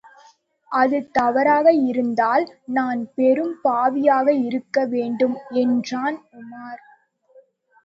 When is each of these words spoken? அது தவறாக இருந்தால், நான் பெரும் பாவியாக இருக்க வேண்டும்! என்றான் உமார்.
அது 0.71 0.99
தவறாக 1.11 1.67
இருந்தால், 1.89 2.45
நான் 2.71 3.01
பெரும் 3.13 3.53
பாவியாக 3.63 4.27
இருக்க 4.47 4.85
வேண்டும்! 4.87 5.37
என்றான் 5.63 6.19
உமார். 6.33 6.83